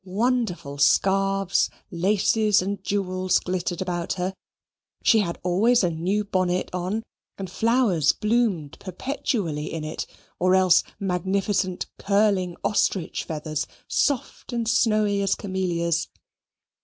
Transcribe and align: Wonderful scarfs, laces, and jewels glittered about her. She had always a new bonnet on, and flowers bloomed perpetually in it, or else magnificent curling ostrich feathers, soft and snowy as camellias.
Wonderful 0.03 0.79
scarfs, 0.79 1.69
laces, 1.91 2.59
and 2.59 2.83
jewels 2.83 3.37
glittered 3.39 3.83
about 3.83 4.13
her. 4.13 4.33
She 5.03 5.19
had 5.19 5.37
always 5.43 5.83
a 5.83 5.91
new 5.91 6.23
bonnet 6.25 6.71
on, 6.73 7.03
and 7.37 7.51
flowers 7.51 8.11
bloomed 8.11 8.79
perpetually 8.79 9.71
in 9.71 9.83
it, 9.83 10.07
or 10.39 10.55
else 10.55 10.81
magnificent 10.99 11.85
curling 11.99 12.55
ostrich 12.63 13.25
feathers, 13.25 13.67
soft 13.87 14.51
and 14.51 14.67
snowy 14.67 15.21
as 15.21 15.35
camellias. 15.35 16.07